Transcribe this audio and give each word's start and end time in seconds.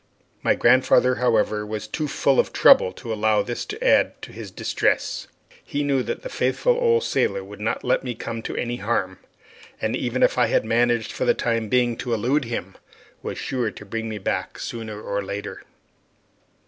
My 0.41 0.55
grandfather, 0.55 1.17
however, 1.21 1.63
was 1.63 1.87
too 1.87 2.07
full 2.07 2.39
of 2.39 2.51
trouble 2.51 2.91
to 2.93 3.13
allow 3.13 3.43
this 3.43 3.65
to 3.67 3.87
add 3.87 4.19
to 4.23 4.31
his 4.31 4.49
distress. 4.49 5.27
He 5.63 5.83
knew 5.83 6.01
that 6.01 6.23
the 6.23 6.27
faithful 6.29 6.73
old 6.73 7.03
sailor 7.03 7.43
would 7.43 7.59
not 7.59 7.83
let 7.83 8.03
me 8.03 8.15
come 8.15 8.41
to 8.41 8.55
any 8.57 8.77
harm, 8.77 9.19
and 9.79 9.95
even 9.95 10.23
if 10.23 10.39
I 10.39 10.47
had 10.47 10.65
managed 10.65 11.11
for 11.11 11.25
the 11.25 11.35
time 11.35 11.69
being 11.69 11.95
to 11.97 12.15
elude 12.15 12.45
him, 12.45 12.77
was 13.21 13.37
sure 13.37 13.69
to 13.69 13.85
bring 13.85 14.09
me 14.09 14.17
back 14.17 14.57
sooner 14.57 14.99
or 14.99 15.21
later. 15.23 15.61